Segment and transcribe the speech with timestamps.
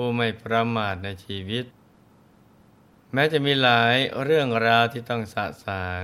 [0.00, 1.64] ผู้ไม่ประมาทในชีวิต
[3.12, 6.02] แม้จะมีหลายเรื่องราวที่ต้องสะสาง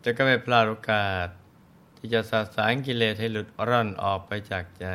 [0.00, 1.28] แต่ก็ไม่พลาดโอกาส
[1.96, 4.86] ที่จะสะสางกิเลสให้หลุดร่อนออกไปจากใจ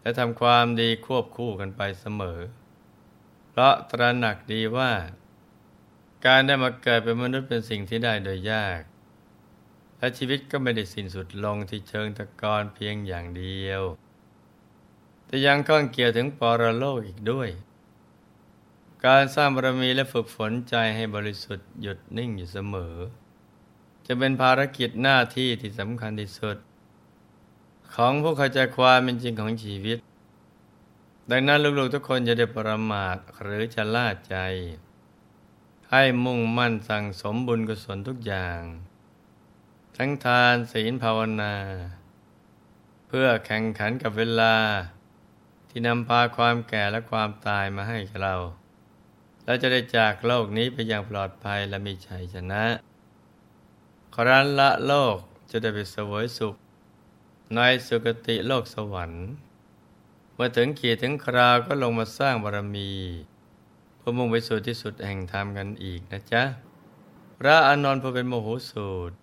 [0.00, 2.40] และทำความดีควบคู่กันไปเสมอ
[3.50, 4.92] เพราะตระหนักดีว่า
[6.26, 8.80] การได้มาเกิดเป็นมนุษย์เป็นสิ่งที่ได้โดยยาก
[9.98, 13.82] และชีวิตก็ไม่ได้สิ้นสุดลงที่เชิงตะกอนเพียงอย่างเดียว
[15.26, 17.48] แต่ยังข้องเกี่ยวถึงปรโลกอีกด้วย
[19.06, 22.94] การสร้างบารมีและฝึกฝนใจให้บริสุทธิ์หยุดนิ่งอยู่เสมอ
[24.06, 26.56] จะเป็นภารกิจหน้าที่ที่สำคัญที่สุด
[27.94, 29.98] ของผู้เข้าใจความเป็นจริงของชีวิต
[31.30, 34.36] ดังนั้นลูกๆทุกคนจะได้ประมาทหรือจะล่าใจ
[35.90, 38.60] ให้มุ่งมั่นสั่งสมบุญกุศลทุกอย่าง
[39.96, 41.54] ทั้งทานศีลภาวนา
[43.08, 44.54] เพื่อแข่งขันกับเวลา
[45.76, 48.34] ที่นำพาความแก่และความตายมาให้เรา
[49.44, 52.64] และจะได้จากโลกนี้ไปอย่างปลอดภัยและมีชัยชนะ
[54.14, 55.16] ครั้นละโลก
[55.50, 56.54] จะได้ไปสวยสุข
[57.54, 59.26] ในสุคติโลกสวรรค์
[60.34, 62.90] เมื่อถึงขีดถึงคราวก็ลงมาสร้างบารมี
[63.96, 66.42] เพื่อมุ่งไปสู่ที่สุดแห่งธรรมกันอีกนะจ๊ะ
[67.38, 69.14] พระอนนท์ผู้เป็นโมโหสูตร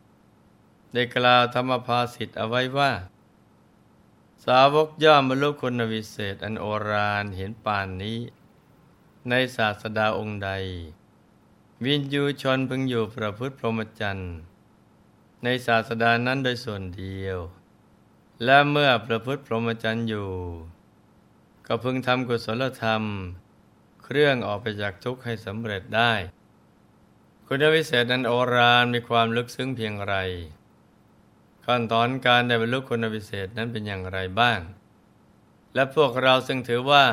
[0.94, 2.92] ได้กล่าวธรรมภาสิทธ์เอาไว้ว่า
[4.46, 8.19] สาวกย่อมบรรลุคุณวิเศษ อันโอรานเห็นป่านนี้
[9.29, 10.50] ในศาสดาองค์ใด
[11.85, 14.34] วินยูชนพึงอยู่ประพฤติพรหมจรรย์
[15.44, 17.38] ในศาสดานั้นโดยส่วนเดียว
[18.44, 20.30] และเมื่อประพฤติพรหมจรรย์อยู่
[21.68, 23.03] ก็พึงทำกุศลธรรม
[24.03, 26.13] เครื่องออกไปจากทุกข์ให้สำเร็จได้
[27.47, 30.16] คุณวิเศษนั้นโอรานมีความลึกซึ้งเพียงไร
[31.66, 34.60] ขั้นตอนการได้บรรลุคุณวิเศษนั้นเป็นอย่างไรบ้าง
[35.74, 37.06] และพวกเราซึ่งถือว่า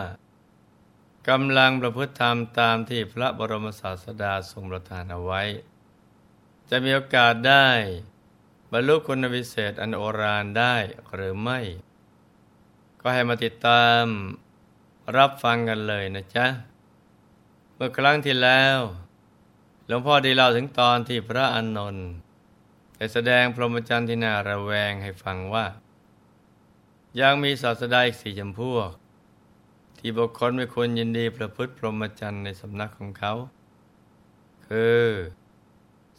[1.28, 5.42] กำลังประพฤติธรรมตามที่พระบรมศาสดาทรงประทานเอาไว้
[6.70, 7.68] จะมีโอกาสได้
[8.72, 10.74] บรรลุคุณวิเศษอันโอรานได้
[11.14, 11.60] หรือไม่
[13.00, 14.04] ก็ให้มาติดตาม
[15.16, 16.46] รับฟังกันเลยนะจ๊ะ
[17.74, 18.78] เมื่อครั้งที่แล้ว
[19.86, 22.08] หลวงพ่อได้เล่าถึงตอนที่พระอานนท์
[22.98, 25.66] ได้แสดงพรหมจรรย์ที่น่าระแวงให้ฟังว่า
[27.20, 28.90] ยังมีศาสดาอีกสี่จำพวก
[29.98, 33.34] ที่บุคคลไม่ควรยินดีประพฤติพรหมจรรย์ในสำนักของเขา
[34.66, 35.04] คือ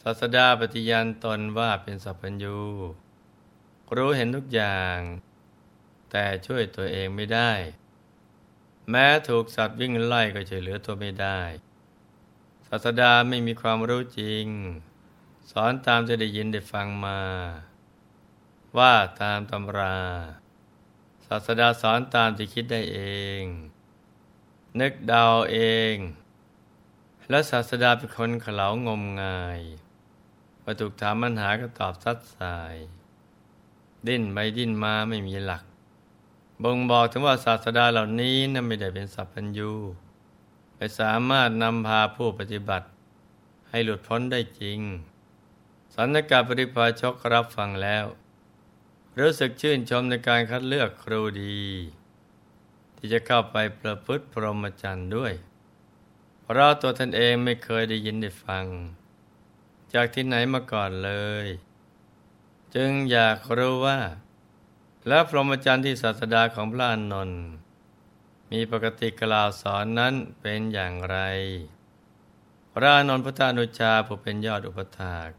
[0.01, 2.59] ศาสดาปฏิญาณตนว่าเป็นสัพพัญญู
[3.95, 4.97] รู้เห็นทุกอย่าง
[6.11, 7.51] แต่ช่วยตัวเองไม่ได้
[8.89, 11.39] แม้ถูกสัตว์วิ่งไล่ก็ช่วยเหลือตัวไม่ได้
[12.67, 14.45] ศาสดาไม่มีความรู้จริง
[15.51, 17.19] สอนตามที่ได้ยินได้ฟังมา
[18.77, 19.97] ว่าตามตำรา
[21.25, 22.99] ศาสดาสอนตามที่คิดได้เอ
[23.41, 23.43] ง
[24.79, 25.59] นึกเดาเอ
[25.93, 25.95] ง
[27.29, 29.61] และศาสดาเป็นคนเขลางมงาย
[30.63, 32.75] มาถูกถามปัญหาก็ตอบซัดสาย
[34.07, 35.63] ดิ้นไปดิ้นมาไม่มีหลัก
[36.63, 39.71] บ่งบอกถึงว่าศาสดาเหล่านี้นั้นไม่ได้เป็นสัพพัญญู
[40.75, 42.87] ไม่สามารถนำพาผู้ปฏิบัติ
[43.69, 44.79] ให้หลุดพ้นได้จริง
[46.01, 48.05] สันนกาปริพาชกรับฟังแล้ว
[49.19, 51.61] รู้สึกชื่นชมในการคัดเลือกครูดี
[52.97, 55.33] ที่จะเข้าไปประพฤติพรหมจรรย์ด้วย
[56.43, 58.65] เพราะตัวท่านเองไม่เคยได้ยินได้ฟัง
[59.93, 61.11] จากที่ไหนมาก่อนเล
[61.45, 61.47] ย
[62.75, 63.99] จึงอยากรู้ว่า
[65.07, 67.43] และพรหมจรรย์ที่ศาสดาของพระอานนท์
[68.51, 71.17] มีปกติกล่าวสอนนั้นเป็นอย่างไร
[72.73, 75.31] พระอนนท์พุทธานุชาผู้เป็นยอดอุปถาก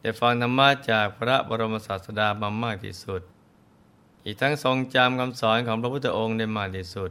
[0.00, 3.22] ได้ฟังธรรมะจากพระบรมศาสดามามากที่สุด
[4.24, 7.10] อีกทั้งทรงจำคำสอนของพระพุทธองค์ได้มากที่สุด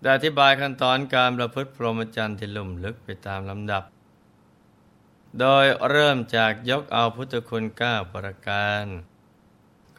[0.00, 3.84] ได้อธิบายขั้นตอนการประพฤติพรหมจรรย์ที่ลุ่มลึกไปตามลำดับ
[5.40, 8.84] โดยเริ่มจากยกเอาพุทธคุณก้าประการ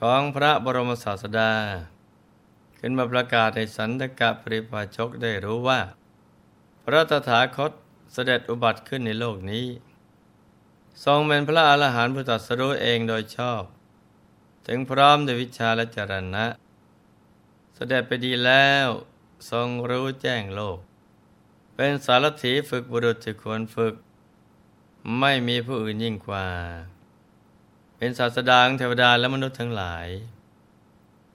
[0.01, 1.53] ของพระบรมศาสดา
[2.79, 5.79] ขึ้นมาประกาศให้สันตกะปริภาชกได้รู้ว่า
[6.83, 7.71] พระตถาคต
[8.13, 9.65] เสด็จอุบัติขึ้นในโลกนี้
[11.05, 13.61] ทรงเป็นพระอรหันต์ผู้ตรัสรู้เองโดยชอบ
[14.67, 16.45] ถึงพร้อมด้วยวิชาและจรณะ
[17.75, 18.87] เสด็จไปดีแล้ว
[19.51, 20.79] ทรงรู้แจ้งโลก
[21.75, 23.93] เป็นสารถีฝึกบุรุษที่ควรฝึก
[25.19, 26.47] ไม่มีผู้อื่นยิ่งกว่า
[27.97, 30.07] เป็นศาสดาของเทวดาและมนุษย์ทั้งหลาย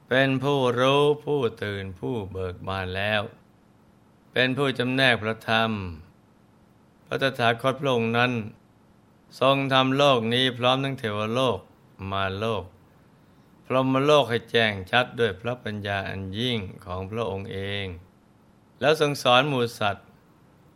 [0.08, 3.22] เป็นผู้รู้ผู้ตื่นผู้เบิกบานแล้ว
[4.32, 5.70] เป็นผู้จำแนกพระธรรม
[7.06, 8.32] พระตถาคตพระองค์นั้น
[9.40, 11.58] ทรงทำโลกนี้พร้อมทั้งเทวโลก
[12.10, 12.64] มาโลก
[13.64, 17.86] พรหมโลกให้แจ้งชัดด้วยพระปัญญาอันยิ่งของพระองค์เอง
[18.80, 20.06] แล้วทรงสอนหมูสัตว์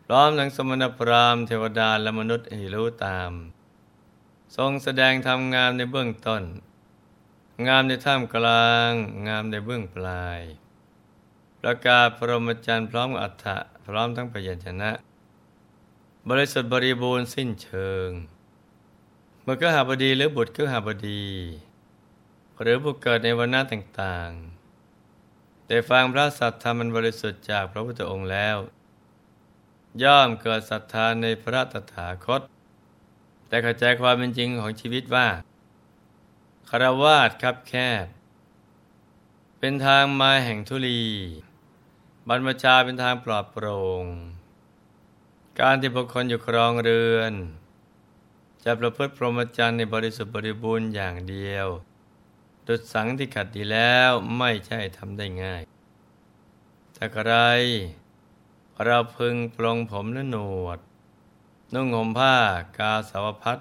[0.05, 3.31] พร้อมทั้งสมณพราหมณ์เทวดาและมนุษย์ให้รู้ตาม
[4.57, 6.43] ทรงแสดงทำงานในเบื้องต้น
[7.67, 8.91] งามในท่ามกลาง
[9.27, 10.41] งามในเบื้องปลาย
[11.61, 14.91] ประกาศพรหมจรรย์พร้อมอัฏฐะพร้อมทั้งพยัญชนะ
[16.29, 18.09] บริสุทธิ์บริบูรณ์สิ้นเชิง
[19.49, 21.23] เมื่อก็หาบดีหรือบุตรก็หาบดี
[22.61, 28.57] หรือผู้เกิดในวันหน้าต่างๆ แต่ฟังพระสัทธรรมันบริสุทธิ์จากพระพุทธองค์แล้ว
[30.03, 32.41] ย่อมเกิดศรัทธาในพระตถาคต
[33.47, 35.27] แต่เข้าใจความเป็นจริงของชีวิตว่า
[36.69, 37.73] คารวาสคับแค
[38.03, 38.05] บ
[39.59, 41.03] เป็นทางมาแห่งทุลี
[42.27, 44.05] บรรพชาเป็นทางปลอดโปร่ง
[45.59, 47.35] การที่บุคคลอยู่ครองเรือน
[48.63, 51.67] จะประพฤติพรหมจรรย์ในบริสุทธิ์บริบูรณ์อย่างเดียว
[52.67, 55.61] ดุดสังที่ขัดดีแล้วไม่ใช่ทำได้ง่าย
[56.93, 57.33] แต่ใคร
[58.83, 60.79] เราพึงปลงผมและหนวด
[61.73, 62.35] นุ่งห่มผ้า
[62.77, 63.59] กาสาวพัด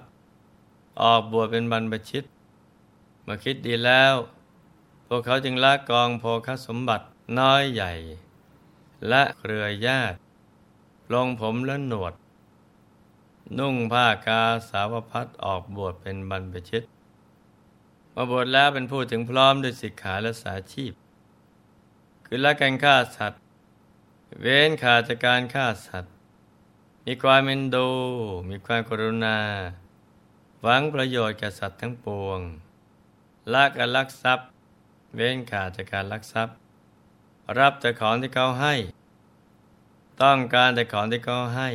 [1.01, 2.25] ออกบวชเป็นบรรพชิต
[3.25, 4.15] เมื่อคิดดีแล้ว
[5.07, 7.05] พวกเขาจึงละกองโภคสมบัติ
[7.39, 7.93] น้อยใหญ่
[9.09, 10.17] และเครือญาติ
[11.13, 12.13] ลงผมและหนวด
[13.57, 16.83] นุ่งผ้ากาสาวพัดออกบวชเป็นบรรพชิต
[18.15, 20.93] มาบวชแล้วเป็นผู้ถึงพร้อมด้วยสิกขาและสาชีพ
[22.27, 23.41] คือละการฆ่าสัตว์
[24.41, 26.13] เว้นขาดจากการฆ่าสัตว์
[27.07, 27.91] มีความเมนดู
[28.51, 29.39] มีความกรุณา
[30.63, 32.41] หวังประโยชน์แก่สัตว์ทั้งปวง
[33.53, 34.49] ละการลักทรัพย์
[35.15, 36.55] เว้นขาดจากการลักทรัพย์
[37.59, 38.75] รับแต่ของที่เขาให้
[40.23, 41.71] ต้องการแต่ของที่เขาให้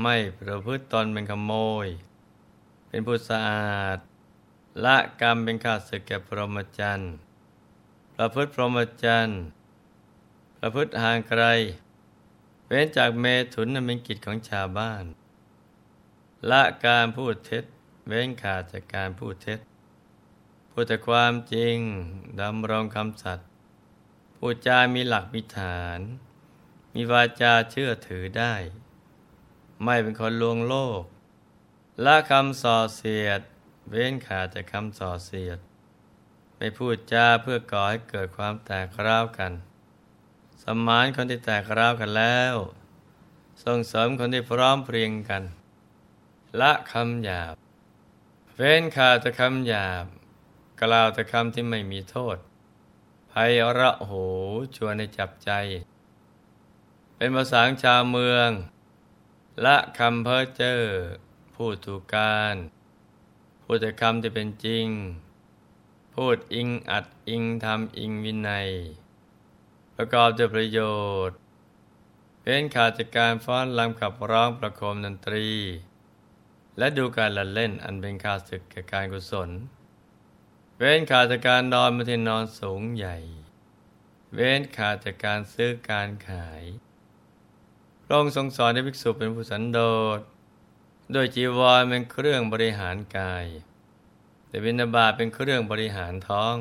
[0.00, 1.52] ไม่ประพฤติตนเป็นขโม
[1.84, 1.86] ย
[2.88, 3.98] เป็นผู้สะอาด
[4.84, 7.12] ละกรรมเป็นข้าศึกแก่พรหมจรรย์
[8.16, 9.40] ประพฤติพรหมจรรย์
[10.58, 11.44] ประพฤติห่างไกล
[12.66, 15.04] เว้นจากเมถุนนั้นเป็นกิจของชาวบ้าน
[16.50, 17.64] ละการพูดเท็จ
[18.06, 19.58] เว้นขาดจากการพูดเท็จ
[20.70, 21.76] พูดแต่ความจริง
[22.40, 23.48] ดำรงคำสัตย์
[24.36, 26.00] พูดจามีหลักมีฐาน
[26.94, 28.54] มีวาจาเชื่อถือได้
[29.84, 31.02] ไม่เป็นคนลวงโลก
[32.04, 33.40] ละคำส่อเสียด
[33.88, 35.58] เว้นขาดจากคำส่อเสียด
[36.56, 39.52] ไม่พูดจาเพื่อก่อให้เกิดความแตกร้าวกัน
[40.62, 42.56] สมานคนที่แตกร้าวกันแล้ว
[43.64, 45.42] ส่งเสริมคนที่พร้อมเพรียงกัน
[46.60, 47.54] ละคำหยาบ
[48.56, 50.04] เว้นขาดแต่คำหยาบ
[50.82, 52.36] กล่าวแต่คำที่ไม่มีโทษ
[53.28, 53.34] ไพ
[53.72, 54.24] เราะหู
[54.76, 55.50] ชวนในจับใจ
[57.16, 58.50] เป็นภาษาชาวเมือง
[59.64, 60.80] ละคำเพ้อเจ้อ
[61.54, 62.56] พูดถูกการ
[63.62, 64.86] พูดแต่คำที่เป็นจริง
[66.14, 68.68] พูดอิงอัดอิงทำอิงวินัย
[69.94, 70.80] ประกอบด้วยประโย
[71.28, 71.38] ชน์
[72.42, 75.48] เป็นขาดจากการฟ้อนรำขับร้องประโคมดนตรี
[76.78, 79.50] และดูการละเล่นอันเป็นขาศึกแก่การกุศล
[80.78, 83.16] เว้นขาดจากการนอนมาที่นอนสูงใหญ่
[84.34, 86.62] เว้นขาดจากการซื้อการขาย
[88.08, 89.80] พระองค์ทรงสอนให้ภิกษุเป็นผู้สันโด
[90.18, 90.20] ษ
[91.12, 93.46] โดยจีวรเป็นเครื่องบริหารกาย
[94.46, 96.56] แต่วินาบาเป็นเครื่องบริหารท้อง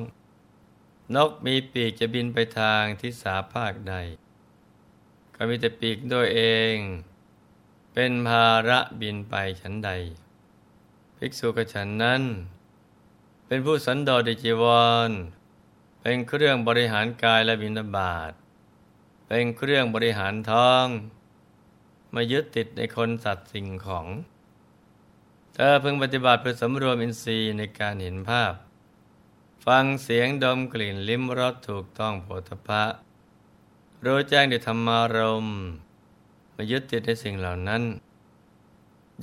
[1.15, 3.95] นกมีปีกจะบินไปทางทิศสาภาคใด
[5.35, 6.41] ก็มีแต่ปีกด้วยเอ
[6.73, 6.75] ง
[7.93, 9.91] เป็นภาระบินไปฉันใด
[11.17, 12.23] ภิกษุกับฉันนั้น
[13.47, 14.63] เป็นผู้สันโดษในจีว
[15.07, 15.11] ร
[16.01, 18.31] เป็นเครื่องบริหารกายและบินาบาต
[19.27, 20.85] เป็นเครื่องบริหารท้อง
[22.15, 24.07] มายึดติดในคนสัตว์สิ่งของ
[25.53, 28.53] เธอพึงปฏิบัติเพื่อสำรวมอินทรีย์ในการเห็นภาพ
[29.65, 32.83] ฟังเสียงดมกลิ่นลิ้มรสถูกต้องโผฏฐะ
[34.05, 35.47] รู้แจ้งด้วยธรรมารม
[36.55, 37.83] ม่ยึดติดในสิ่งเหล่านั้น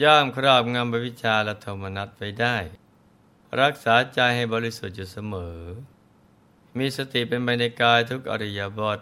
[0.02, 2.56] ย่อมครอบงำบวิชาและธรรมนัตไปได้
[3.60, 5.58] รักษาใจให้บริสุทธิ์อยู่เสมอ
[6.78, 8.98] มีสติเป็นไปในกายทุกอริยบท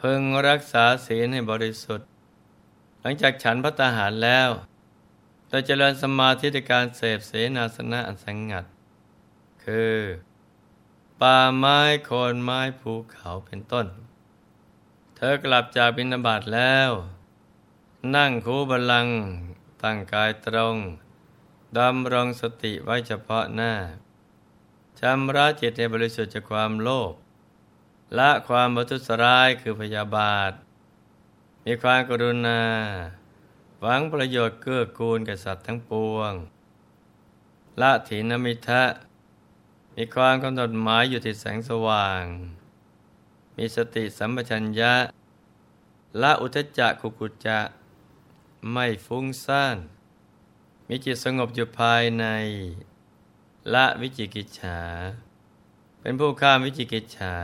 [0.00, 2.11] พึงรักษาศีลให้บริสุทธิ์
[3.04, 4.50] หลังจากฉันพระตาหารแล้ว
[5.48, 8.64] เราเจริญสมาธิในการเสพเสนาสนะอันสงัด
[9.64, 9.96] คือ
[11.20, 13.86] ป่าไม้โคนไม้ภูเขาเป็นต้น
[15.16, 16.90] เธอกลับจากบินาบาตแล้ว
[18.16, 19.08] นั่งคูบาลัง
[19.82, 20.76] ตั้งกายตรง
[21.78, 23.72] ดำรงสติไว้เฉพาะหน้า
[25.00, 27.12] ชำระจิตในบริสุทธิ์จากความโลภ
[28.18, 30.52] ละความบทุสร้ายคือพยาบาท
[31.66, 32.60] มีความกรุณา
[33.80, 36.32] หวังประโยชน์เกื้อกูลแก่สัตว์ทั้งปวง
[37.80, 38.84] ละถีนมิทะ
[39.96, 42.24] มีความกำหนดหมายอยู่ที่แสงสว่าง
[43.56, 44.94] มีสติสัมปชัญญะ
[46.22, 47.60] ละอุทจจะกุกุจจะ
[48.72, 49.76] ไม่ฟุ้งซ่าน
[50.88, 52.24] มีจิตสงบอยู่ภายใน
[53.74, 54.80] ละวิจิกิจฉา
[56.00, 57.36] เป็นผู้ข้ามวิจิกิจฉา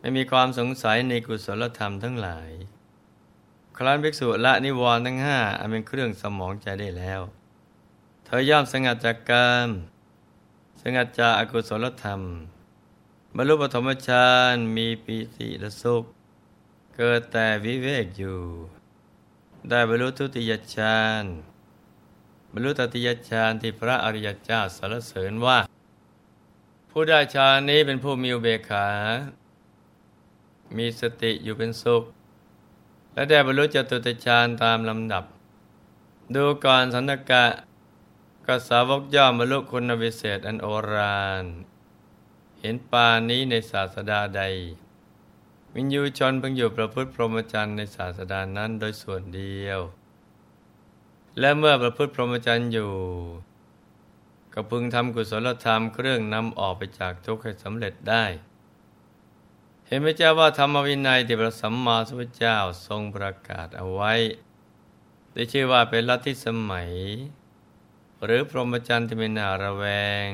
[0.00, 2.50] ไม่มีความสงสัยในกุศลธรรมทั้งหลาย
[3.78, 7.20] ครั้นภิกษุละนิวรณ์ทั้งห้าอันเป็นเครื่องสมองใจได้แล้ว
[8.24, 9.68] เธอย่อมสงัดจากกาม
[10.82, 12.20] สงัดจากอากุศลธรรม
[13.36, 16.04] บรรลุปฐมฌานมีปีติและสุข
[16.96, 18.40] เกิดแต่วิเวกอยู่
[19.68, 21.24] ได้บรรลุทุติยฌาน
[22.52, 25.58] บรรลุตติยฌานที่พระอริยเจ้าสรรเสริญว่า
[26.90, 28.88] ผู้ได้ฌานนี้เป็นผู้มีอุเบกขา
[30.76, 32.04] มีสติอยู่เป็นสุข
[33.16, 35.24] และได้บรรลุจตุตฌานตามลำดับ
[36.34, 37.44] ดูก่อนสันกะ
[38.46, 41.44] ก็สาวกย่อมบรรลุคุณวิเศษอันโอฬาร
[42.60, 44.42] เห็นปานนี้ในศาสดาใด
[45.74, 49.80] วินยูชนเพิ่งอยู่ประพฤติพรหมจรรย์ในศาสดานั้นโดยส่วนเดียว
[51.38, 52.92] และเมื่อประพฤติพรหมจรรย์อยู่
[54.52, 58.24] ก็พึงทำกุศลธรรมเครื่องนำออกไปจากทุกข์ให้สำเร็จได้
[59.88, 64.12] เห็นไหมเจ้าว่าธรรมวินัยที่พระสัมมาสัมพุทธเจ้าทรงประกาศเอาไว้
[65.32, 66.92] ได้ชื่อว่าเป็นลัทธิสมัย
[68.24, 69.84] หรือพรหมจรรย์ที่ไม่น่าระแว
[70.26, 70.28] ง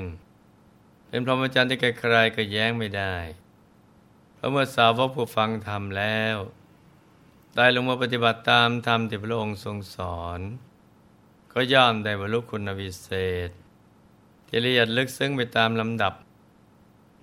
[1.09, 3.15] เป็นพรหมจรรย์ที่ใครๆก็แย้งไม่ได้
[4.35, 6.37] เพราะเมื่อสาวกผู้ฟังธรรมแล้ว
[7.57, 10.41] ได้ลงมาปฏิบัติตามธรรมที่พระองค์ทรงสอน
[11.53, 13.11] ก็ย่อมได้บรรลุคุณวิเศ
[13.49, 13.51] ษ
[14.47, 16.15] ที่ละเอียดลึกซึ้งไปตามลำดับ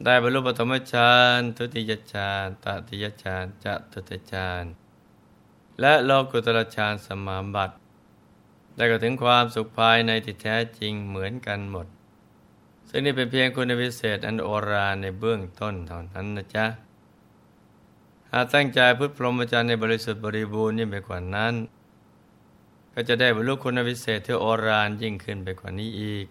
[0.05, 4.63] ได้บรรลุปฐมฌานทุติยฌานตติยฌานจตุตฌาน
[5.79, 7.75] และโลกุตรฌานสมาบัติ
[8.75, 11.87] ได้ก็ถึงความสุขภายในที่แท้จริงเหมือนกันหมด
[12.89, 16.65] ซึ่งนี่เป็นเพียงคุณวิเศษอันโอราในเบื้องต้นเท่านั้นนะจ๊ะ
[18.31, 21.53] หากตั้งใจพุทธพรหมจรรย์ในบริสุทธิ์บริบูรณ์ยิ่งไปกว่านั้น
[22.93, 26.25] ก็จะได้บรรลุคุณวิเศษที่โอรานยิ่งขึ้นไปกว่านี้อีก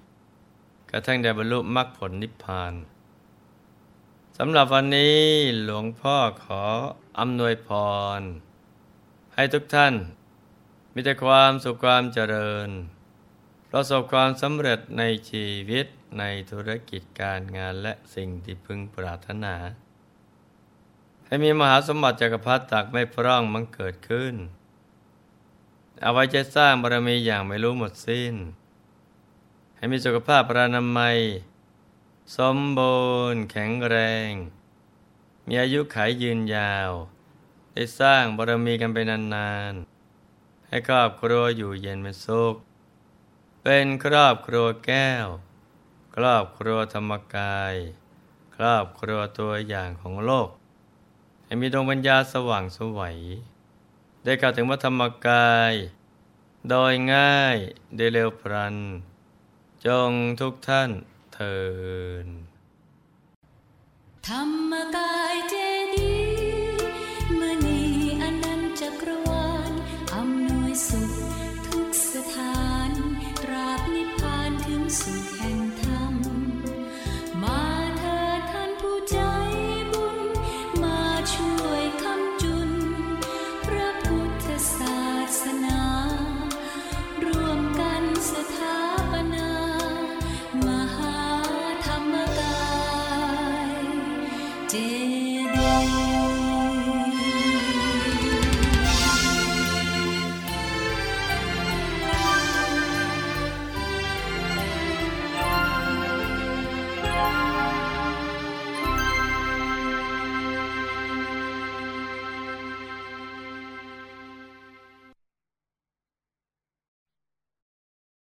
[0.90, 2.74] กระทั่งได้บรรลุมรรคผลนิพพาน
[4.40, 5.20] สำหรับวันนี้
[5.64, 6.62] หลวงพ่อขอ
[7.18, 7.68] อำนวยพ
[8.18, 8.20] ร
[9.34, 9.94] ให้ทุกท่าน
[10.92, 12.68] มีแต่ความสุขความเจริญ
[13.70, 15.86] ประสบความสำเร็จในชีวิต
[16.18, 19.54] ในธุรกิจการงานและสิ่งที่พึงปรารถนา
[21.26, 24.34] ให้มีมหาสมบัติจักรพรรดิตักไม่พร่องมันเกิดขึ้น
[26.02, 28.34] เอาไว้ใจะสร้างบารมีอย่างไม่รู้หมดสิ้น
[29.76, 31.18] ให้มีสุขภาพปรานามัย
[32.36, 33.00] สมบู
[33.32, 33.96] รณ์แข็งแร
[34.28, 34.30] ง
[35.46, 36.90] มีอายุขัยยืนยาว
[37.72, 42.54] ได้สร้างบารมีกันไปนานๆ ให้ครอบครัวอยู่เย็นเป็นสุข
[43.62, 45.26] เป็นครอบครัวแก้ว
[46.16, 47.74] ครอบครัวธรรมกาย
[48.56, 50.48] ครอบครัวตัวอย่างของโลก
[51.44, 53.18] ให้มีดวงปัญญาสว่างสวัย
[54.24, 55.72] ได้กล่าวถึงวัธรรมกาย
[56.68, 57.56] โดยง่าย
[57.96, 58.76] ได้เร็วพลัน
[59.86, 60.92] จงทุกท่าน
[61.40, 61.58] เทิ
[62.26, 62.28] น
[64.26, 65.27] ธรรมกาย